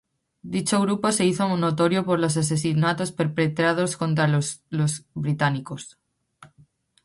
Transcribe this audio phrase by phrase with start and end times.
[0.55, 5.99] Dicho grupo se hizo notorio por los asesinatos perpetrados contra los los británicos.